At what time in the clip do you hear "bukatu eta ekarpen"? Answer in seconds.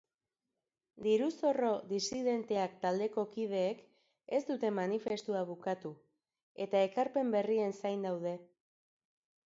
5.53-7.35